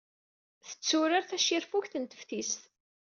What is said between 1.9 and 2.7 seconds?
n teftist.